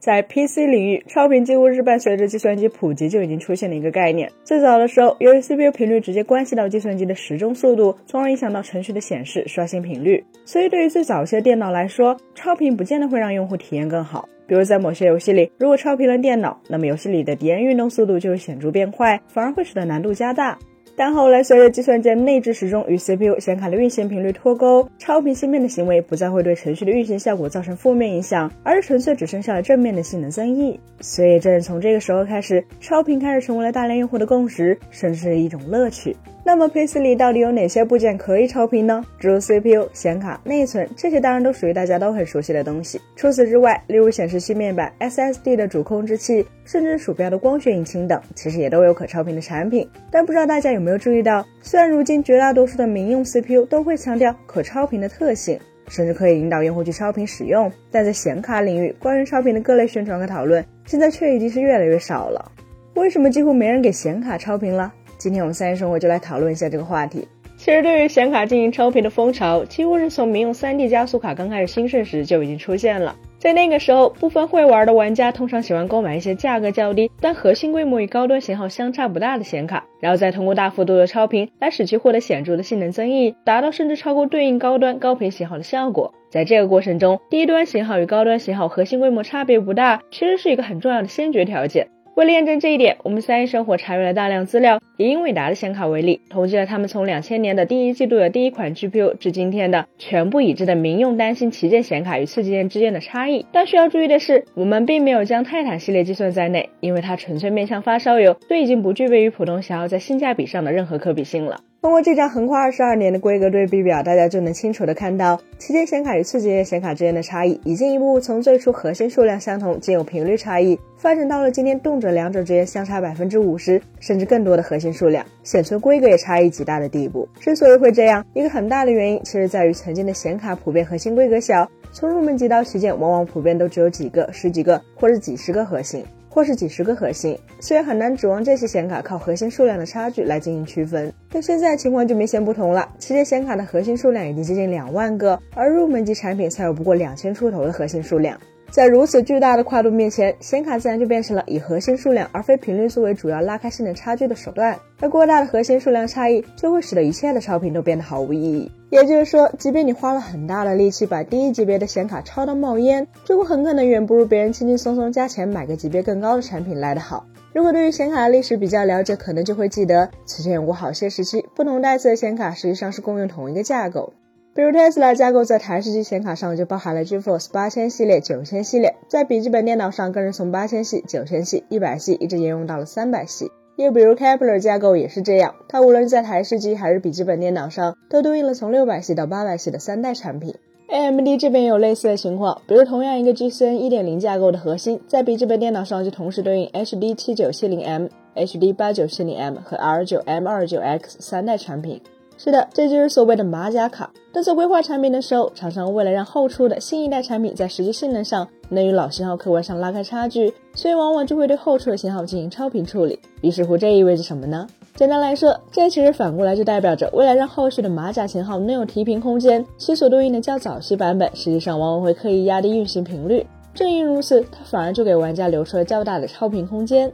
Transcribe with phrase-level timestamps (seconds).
[0.00, 4.32] 在 PC 领域，超频几乎是伴随着计算机普及就已经出现的一个概念。
[4.42, 10.24] 最早的时候，由于 CPU 频率直接关系到计算机的时钟速度，从而影响到程序的显示、刷新频率。
[10.46, 14.26] 所以，对于最早些电脑来说，超频不见得会让用户体验更好。
[14.46, 20.58] 比如在某些游戏里，如果超频了电脑，那么游戏里的敌人运动速度就会显著变快，反而会使得难度加大。
[21.00, 30.78] 但后来，随着计算机内置时钟与 CPU 显卡的运行频率脱钩，超频芯片的行为不再会对程序的运行效果造成负面影响，而是纯粹只剩下了正面的性能增益。
[31.00, 36.14] 所以，正是从这个时候开始，超频开始成为了大量用户的共识，甚至是一种乐趣。
[36.42, 39.04] 那么 PC 里到底有哪些部件可以超频呢？
[39.18, 43.00] 诸如 CPU、显卡、内存，这些当然都属于大家都很熟悉的东西。
[43.14, 49.86] 除此之外，例如显示器面板、SSD 的主控制器，甚至鼠标的光学引擎等，其实也都有可超频的产品。
[50.10, 62.50] 但不知道大家有没有注意到，虽然如今绝大多数的民用 CPU 都会强调可超频的特性，甚至可以引导用户去超频使用，但在显卡领域，关于超频的各类宣传和讨论，现在却已经是越来越少了。
[62.94, 64.92] 为什么几乎没人给显卡超频了？
[65.20, 67.28] 今天我们三一生活就来讨论一下这个话题。
[67.58, 73.14] 其实，对于显卡进行超频的风潮，几乎是从民用 3D 加速卡刚开始兴盛时就已经出现了。
[73.38, 86.14] 在那个时候，部分会玩的玩家通常喜欢购买一些价格较低，但核心规模与高端型号相差不大的显卡，然后再通过大幅度的超频来使其获得显著的性能增益，达到甚至超过对应高端高频型号的效果。
[86.30, 91.88] 在这个过程中，低端型号与高端型号核心规模差别不大，其实是一个很重要的先决条件。
[92.20, 103.46] 为了验证这一点，我们三一生活查阅了大量资料，以英伟达的显卡为例，统计了他们从两千年的第一季度的第一款 GPU 至今天的全部已知的民用单芯旗舰显卡与次旗舰之间的差异。
[103.52, 111.60] 但需要注意的是，我们并没有将泰坦系列计算在内，因为它纯粹面向发烧友，所以已经不具备与普通显卡在性价比上的任何可比性了。
[111.82, 127.26] 通过这张横跨二十二年的规格对比表，大家就能清楚的看到，旗舰显卡与次旗舰显卡之间的差异，已经一步从最初核心数量相同，仅有频率差异，发展到了今天动辄两者之间相差百分之五十甚至更多的核心数量，显存规格也差异极大的地步。
[127.40, 136.04] 之所以会这样，一个很大的原因，其实在于曾经的显卡普遍核心规格小，从入门级到旗舰，往往普遍都只有几个、十几个或者几十个核心。
[136.30, 141.12] 或是几十个核心，虽然很难指望这些显卡靠核心数量的差距来进行区分。
[141.28, 148.38] 但现在情况就明显不同了，旗舰显卡的核心数量已经接近两万个，而入门级产品才有不过两千出头的核心数量。
[148.70, 154.78] 在如此巨大的跨度面前，显卡自然就变成了以核心数量而非频率数为主要拉开性能差距的手段。
[155.00, 158.70] 而过大的核心数量差异，就会使得一切的超频都变得毫无意义。
[158.90, 167.26] 也就是说，即便你花了很大的力气把低一级别的显卡超到冒烟，最后很可能远不如别人轻轻松松加钱买个级别更高的产品来得好。
[167.52, 174.12] 如果对于显卡的历史比较了解，可能就会记得，此前有过好些时期，不同代次的显卡实际上是共用同一个架构。
[174.60, 183.50] 比如 Tesla 架构在台式机显卡上就包含了 GeForce 八千系列、九千系列，在笔记本电脑上更是从八千系、九千系、一百系一直沿用到了三百系。
[183.76, 190.54] 又比如 Kepler 架构也是这样，它无论在台式机还是笔记本电脑上，都对应了从六百系到八百系的三代产品。
[190.90, 202.02] AMD 这边也有类似的情况，比如同样一个 GCN 一点零架构的核心，在笔记本电脑上就同时对应 HD 七九七零 M、HD 八九七零 M 和 R 九 M 二九 X 三代产品。
[202.42, 204.10] 是的，这就是所谓的马甲卡。
[204.32, 213.18] 但在规划产品的时候，厂商为了让后出的新一代产品在实际性能上能与老型号客观上拉开差距，所以往往就会对后出的型号进行超频处理。
[213.42, 214.66] 于是乎，这意味着什么呢？
[214.94, 223.46] 简单来说，这其实反过来就代表着，为了让后续的马甲型号能有提频空间，其所对应的较早期版本实际上往往会刻意压低运行频率。
[223.74, 227.12] 正因如此，它反而就给玩家留出了较大的超频空间。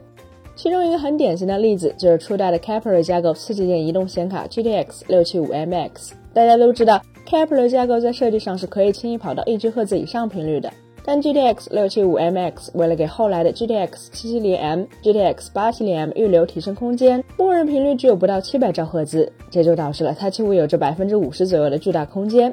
[0.57, 5.89] 其中一个很典型的例子就是初代的 Kepler 架构次旗舰移动显卡 GTX 675MX。
[6.33, 10.73] 大家都知道，Kepler 架构在设计上是可以轻易跑到一 G 赫兹以上频率的，
[11.05, 22.51] 但 GTX 675MX 为了给后来的 GTX 770M、GTX 870M 预留提升空间，默认频率只有不到700兆赫兹，这就导致了它几乎有着百分之五十左右的巨大空间。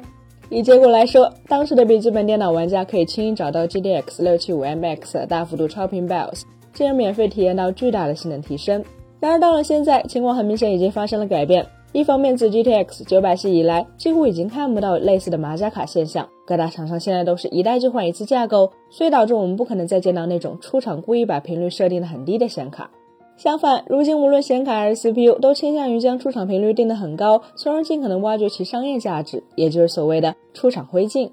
[0.51, 6.43] 以结果来说，当时的笔记本电脑玩家可以轻易找到 GTX 675MX 的大幅度超频 BIOS。
[6.75, 8.85] 竟然免费体验到巨大的性能提升。
[9.19, 11.65] 然而到了现在，情况很明显已经发生了改变。
[11.93, 16.27] 一方面，自 GTX 九百系以来，几乎已经看不到类似的马甲卡现象。
[16.45, 22.91] 各大厂商现在都是一代就换一次架构，所以导致我们不可能再见到那种出厂故意把频率设定的很低的显卡。
[23.37, 31.31] 相反，如今无论显卡还是 CPU，都倾向于将出厂频率定得很高，从而尽可能挖掘其商业价值，也就是所谓的出厂灰烬。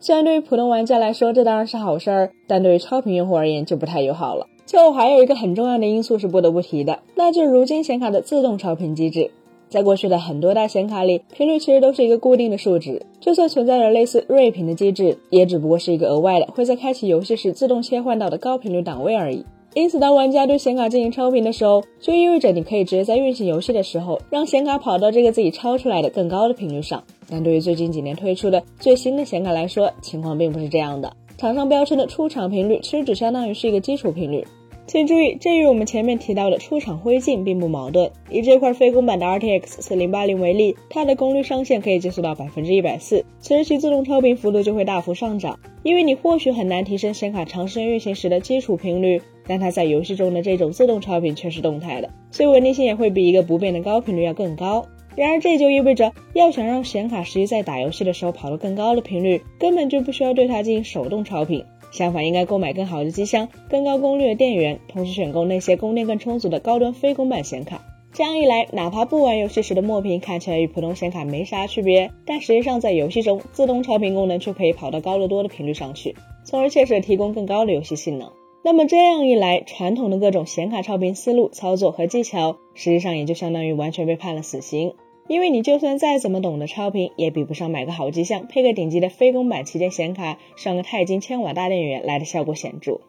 [0.00, 4.48] 虽然对于普通玩家来说，这当然是好事儿，但对于超频用户而言就不太友好了。
[4.66, 9.30] 最后还有一个很重要的因素是不得不提的，那就是如今显卡的自动超频机制。
[9.68, 19.44] 在过去的很多代显卡里，频率其实都是一个固定的数值，就算存在着类似睿频的机制，也只不过是一个额外的会在开启游戏时自动切换到的高频率档位而已。
[19.74, 27.02] 因此，当玩家对显卡进行超频的时候，就意味着你可以直接在运行游戏的时候，让显卡跑到这个自己超出来的更高的频率上。
[27.30, 31.10] 但对于最近几年推出的最新的显卡来说，情况并不是这样的。
[31.42, 34.46] 厂商标称的出厂频率，其实只相当于是一个基础频率。
[34.86, 38.08] 请注意，这与我们前面提到的出厂灰烬并不矛盾。
[38.30, 45.58] 以这块非公版的 RTX 4080为例，它的功率上限可以加速到百分之一百四，此时其自动超频幅度就会大幅上涨。
[45.82, 54.86] 因为你或许很难提升显卡长时间运行时的基础频率，但它在游戏中的这种自动超频却是动态的，所以稳定性也会比一个不变的高频率要更高。
[55.14, 61.64] 然而，这就意味着要想让显卡实际在打游戏的时候跑到更高的频率，根本就不需要对它进行手动超频。
[61.90, 67.82] 相反，应该购买更好的机箱、更高功率的电源，同时选购那些供电更充足的高端非公版显卡。
[68.14, 78.30] 这样一来，哪怕不玩游戏时的墨屏看起来与普通显卡没啥区别，但实际上在游戏中，自动超频功能却可以跑到高得多的频率上去，从而切实提供更高的游戏性能。
[78.64, 84.94] 那么这样一来，传统的各种显卡超频思路、操作和技巧，实际上也就相当于完全被判了死刑。
[85.28, 93.00] 因为你就算再怎么懂得超频，也比不上买个好机箱，配个顶级的非公版旗舰显卡，上个钛金千瓦大电源来的效果显著。